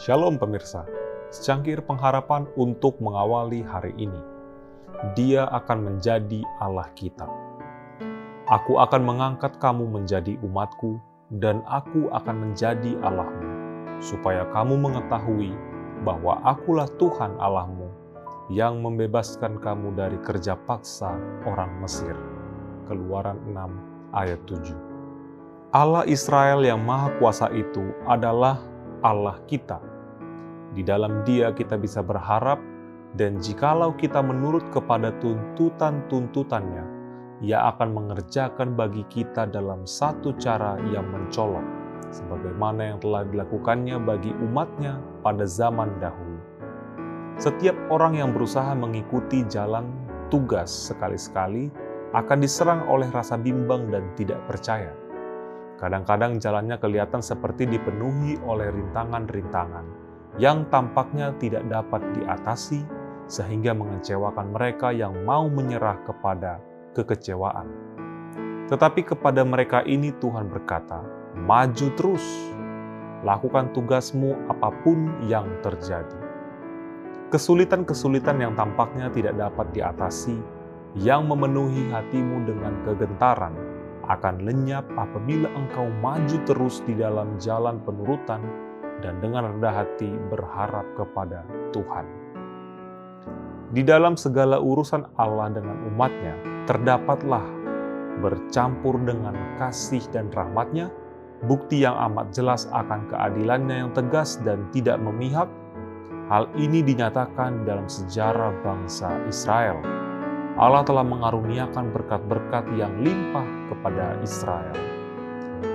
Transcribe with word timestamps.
Shalom 0.00 0.40
pemirsa, 0.40 0.88
secangkir 1.28 1.84
pengharapan 1.84 2.48
untuk 2.56 2.96
mengawali 3.04 3.60
hari 3.60 3.92
ini. 4.00 4.16
Dia 5.12 5.44
akan 5.52 5.92
menjadi 5.92 6.40
Allah 6.56 6.88
kita. 6.96 7.28
Aku 8.48 8.80
akan 8.80 9.04
mengangkat 9.04 9.60
kamu 9.60 9.92
menjadi 9.92 10.40
umatku, 10.40 10.96
dan 11.36 11.60
aku 11.68 12.08
akan 12.16 12.48
menjadi 12.48 12.96
Allahmu, 13.04 13.44
supaya 14.00 14.48
kamu 14.48 14.80
mengetahui 14.80 15.52
bahwa 16.00 16.40
akulah 16.48 16.88
Tuhan 16.96 17.36
Allahmu 17.36 17.92
yang 18.48 18.80
membebaskan 18.80 19.60
kamu 19.60 20.00
dari 20.00 20.16
kerja 20.24 20.56
paksa 20.64 21.12
orang 21.44 21.76
Mesir. 21.84 22.16
Keluaran 22.88 23.36
6 23.52 24.16
ayat 24.16 24.40
7 24.48 25.76
Allah 25.76 26.08
Israel 26.08 26.64
yang 26.64 26.80
Maha 26.80 27.12
Kuasa 27.20 27.52
itu 27.52 27.84
adalah 28.08 28.64
Allah 29.04 29.36
kita. 29.44 29.89
Di 30.70 30.82
dalam 30.86 31.26
Dia 31.26 31.50
kita 31.50 31.74
bisa 31.76 32.00
berharap, 32.02 32.62
dan 33.18 33.42
jikalau 33.42 33.90
kita 33.98 34.22
menurut 34.22 34.70
kepada 34.70 35.10
tuntutan-tuntutannya, 35.18 36.84
Ia 37.42 37.74
akan 37.74 37.88
mengerjakan 37.90 38.78
bagi 38.78 39.02
kita 39.10 39.50
dalam 39.50 39.82
satu 39.82 40.36
cara 40.38 40.78
yang 40.94 41.10
mencolok, 41.10 41.64
sebagaimana 42.14 42.94
yang 42.94 42.98
telah 43.02 43.26
dilakukannya 43.26 43.96
bagi 43.98 44.30
umatnya 44.30 45.02
pada 45.26 45.42
zaman 45.48 45.98
dahulu. 45.98 46.38
Setiap 47.40 47.74
orang 47.90 48.20
yang 48.20 48.30
berusaha 48.30 48.70
mengikuti 48.76 49.42
jalan 49.48 49.90
tugas 50.28 50.70
sekali-sekali 50.70 51.72
akan 52.14 52.38
diserang 52.38 52.86
oleh 52.86 53.08
rasa 53.10 53.40
bimbang 53.40 53.88
dan 53.88 54.06
tidak 54.14 54.38
percaya 54.46 54.92
Kadang-kadang 55.80 56.36
jalannya 56.36 56.76
kelihatan 56.76 57.24
seperti 57.24 57.64
dipenuhi 57.64 58.36
oleh 58.44 58.68
rintangan-rintangan 58.68 60.09
yang 60.40 60.64
tampaknya 60.72 61.36
tidak 61.36 61.68
dapat 61.68 62.00
diatasi, 62.16 62.80
sehingga 63.28 63.76
mengecewakan 63.76 64.56
mereka 64.56 64.88
yang 64.88 65.12
mau 65.28 65.52
menyerah 65.52 66.00
kepada 66.08 66.64
kekecewaan. 66.96 67.68
Tetapi 68.72 69.04
kepada 69.04 69.44
mereka 69.44 69.84
ini 69.84 70.16
Tuhan 70.16 70.48
berkata, 70.48 71.04
"Maju 71.36 71.86
terus, 71.92 72.24
lakukan 73.20 73.76
tugasmu 73.76 74.48
apa 74.48 74.72
pun 74.80 75.12
yang 75.28 75.44
terjadi." 75.60 76.16
Kesulitan-kesulitan 77.28 78.40
yang 78.40 78.56
tampaknya 78.56 79.12
tidak 79.12 79.36
dapat 79.36 79.68
diatasi, 79.76 80.40
yang 80.96 81.28
memenuhi 81.28 81.92
hatimu 81.92 82.48
dengan 82.48 82.74
kegentaran, 82.88 83.54
akan 84.08 84.42
lenyap 84.42 84.88
apabila 84.96 85.52
engkau 85.54 85.86
maju 86.00 86.36
terus 86.48 86.82
di 86.88 86.98
dalam 86.98 87.38
jalan 87.38 87.78
penurutan 87.86 88.69
dan 89.00 89.18
dengan 89.18 89.52
rendah 89.56 89.84
hati 89.84 90.12
berharap 90.28 90.86
kepada 90.96 91.44
Tuhan. 91.72 92.06
Di 93.70 93.86
dalam 93.86 94.18
segala 94.18 94.58
urusan 94.58 95.06
Allah 95.18 95.50
dengan 95.50 95.78
umatnya, 95.90 96.34
terdapatlah 96.66 97.44
bercampur 98.18 98.98
dengan 99.02 99.32
kasih 99.56 100.02
dan 100.10 100.28
rahmatnya, 100.34 100.90
bukti 101.46 101.82
yang 101.82 101.94
amat 102.10 102.34
jelas 102.34 102.66
akan 102.74 103.06
keadilannya 103.08 103.86
yang 103.86 103.90
tegas 103.94 104.36
dan 104.42 104.66
tidak 104.74 104.98
memihak. 104.98 105.46
Hal 106.30 106.46
ini 106.54 106.82
dinyatakan 106.82 107.66
dalam 107.66 107.90
sejarah 107.90 108.54
bangsa 108.62 109.10
Israel 109.26 109.82
Allah 110.60 110.84
telah 110.84 111.06
mengaruniakan 111.06 111.88
berkat-berkat 111.88 112.68
yang 112.76 112.92
limpah 113.00 113.46
kepada 113.72 114.18
Israel. 114.20 114.76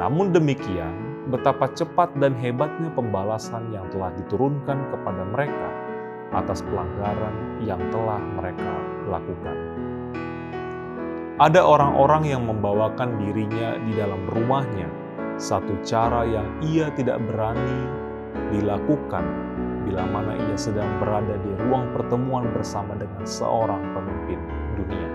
Namun 0.00 0.32
demikian, 0.32 1.09
betapa 1.30 1.70
cepat 1.72 2.12
dan 2.18 2.34
hebatnya 2.36 2.90
pembalasan 2.92 3.70
yang 3.70 3.86
telah 3.94 4.10
diturunkan 4.18 4.78
kepada 4.90 5.22
mereka 5.30 5.68
atas 6.30 6.62
pelanggaran 6.62 7.62
yang 7.62 7.80
telah 7.90 8.18
mereka 8.38 8.70
lakukan. 9.10 9.56
Ada 11.40 11.64
orang-orang 11.64 12.28
yang 12.28 12.44
membawakan 12.44 13.16
dirinya 13.16 13.80
di 13.80 13.96
dalam 13.96 14.28
rumahnya, 14.28 14.86
satu 15.40 15.72
cara 15.80 16.28
yang 16.28 16.46
ia 16.60 16.92
tidak 16.92 17.16
berani 17.24 17.88
dilakukan 18.52 19.24
bila 19.88 20.04
mana 20.04 20.36
ia 20.36 20.56
sedang 20.60 21.00
berada 21.00 21.40
di 21.40 21.50
ruang 21.64 21.88
pertemuan 21.96 22.44
bersama 22.52 22.92
dengan 22.94 23.24
seorang 23.24 23.80
pemimpin 23.96 24.38
dunia. 24.76 25.10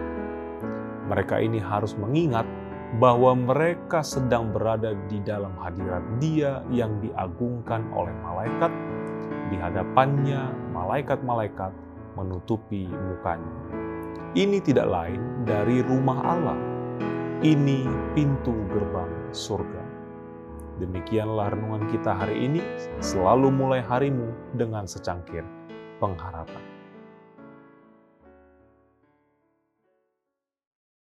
Mereka 1.05 1.37
ini 1.45 1.61
harus 1.61 1.93
mengingat 1.93 2.49
bahwa 3.01 3.35
mereka 3.35 4.05
sedang 4.05 4.53
berada 4.53 4.93
di 5.09 5.19
dalam 5.25 5.51
hadirat 5.59 6.03
Dia 6.21 6.63
yang 6.71 7.01
diagungkan 7.01 7.89
oleh 7.91 8.13
malaikat. 8.23 8.71
Di 9.49 9.57
hadapannya, 9.61 10.73
malaikat-malaikat 10.73 11.73
menutupi 12.15 12.87
mukanya. 12.87 13.55
Ini 14.35 14.57
tidak 14.63 14.87
lain 14.89 15.47
dari 15.47 15.79
rumah 15.83 16.19
Allah. 16.23 16.59
Ini 17.43 17.85
pintu 18.15 18.55
gerbang 18.71 19.31
surga. 19.35 19.83
Demikianlah 20.79 21.55
renungan 21.55 21.87
kita 21.87 22.11
hari 22.15 22.47
ini. 22.47 22.59
Selalu 22.99 23.47
mulai 23.53 23.81
harimu 23.83 24.33
dengan 24.55 24.83
secangkir 24.87 25.43
pengharapan. 26.03 26.74